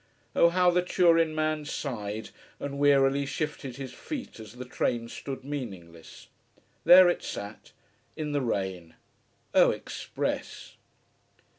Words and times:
Oh 0.35 0.49
how 0.49 0.71
the 0.71 0.81
Turin 0.81 1.35
man 1.35 1.63
sighed, 1.63 2.31
and 2.59 2.79
wearily 2.79 3.23
shifted 3.27 3.75
his 3.75 3.93
feet 3.93 4.39
as 4.39 4.53
the 4.53 4.65
train 4.65 5.07
stood 5.09 5.43
meaningless. 5.43 6.27
There 6.85 7.07
it 7.07 7.21
sat 7.21 7.71
in 8.17 8.31
the 8.31 8.41
rain. 8.41 8.95
Oh 9.53 9.69
express! 9.69 10.75